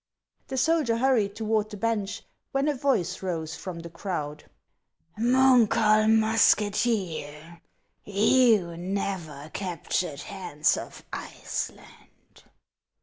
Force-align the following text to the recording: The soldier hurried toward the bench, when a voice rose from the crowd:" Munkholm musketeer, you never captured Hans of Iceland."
The 0.47 0.57
soldier 0.57 0.97
hurried 0.97 1.35
toward 1.35 1.69
the 1.69 1.77
bench, 1.77 2.23
when 2.53 2.67
a 2.67 2.73
voice 2.73 3.21
rose 3.21 3.55
from 3.55 3.81
the 3.81 3.89
crowd:" 3.91 4.45
Munkholm 5.19 6.17
musketeer, 6.21 7.61
you 8.03 8.75
never 8.77 9.51
captured 9.53 10.21
Hans 10.21 10.75
of 10.75 11.05
Iceland." 11.13 12.41